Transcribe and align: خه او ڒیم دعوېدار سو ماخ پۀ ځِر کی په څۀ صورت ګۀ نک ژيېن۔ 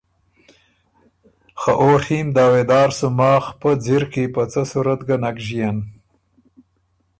خه 1.59 1.71
او 1.81 1.89
ڒیم 2.03 2.27
دعوېدار 2.35 2.89
سو 2.97 3.07
ماخ 3.17 3.45
پۀ 3.59 3.69
ځِر 3.85 4.03
کی 4.11 4.23
په 4.33 4.41
څۀ 4.51 4.63
صورت 4.71 4.99
ګۀ 5.07 5.15
نک 5.23 5.37
ژيېن۔ 5.45 5.77